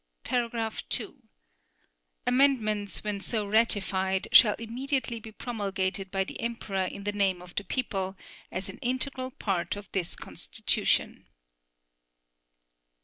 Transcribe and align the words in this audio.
(2) 0.23 1.21
Amendments 2.25 3.03
when 3.03 3.19
so 3.21 3.45
ratified 3.45 4.27
shall 4.31 4.55
immediately 4.55 5.19
be 5.19 5.31
promulgated 5.31 6.09
by 6.09 6.23
the 6.23 6.39
Emperor 6.41 6.85
in 6.85 7.03
the 7.03 7.11
name 7.11 7.39
of 7.39 7.53
the 7.53 7.63
people, 7.63 8.17
as 8.51 8.67
an 8.67 8.79
integral 8.79 9.29
part 9.29 9.75
of 9.75 9.87
this 9.91 10.15
Constitution. 10.15 11.27